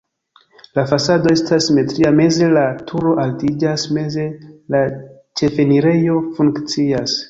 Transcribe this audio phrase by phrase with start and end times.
[0.77, 4.29] La fasado estas simetria, meze la turo altiĝas, meze
[4.77, 4.85] la
[5.43, 7.19] ĉefenirejo funkcias.